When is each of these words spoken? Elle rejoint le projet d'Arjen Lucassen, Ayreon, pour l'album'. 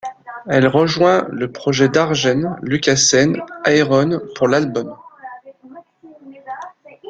Elle 0.49 0.67
rejoint 0.67 1.27
le 1.29 1.51
projet 1.51 1.87
d'Arjen 1.87 2.57
Lucassen, 2.63 3.39
Ayreon, 3.65 4.19
pour 4.35 4.47
l'album'. 4.47 4.95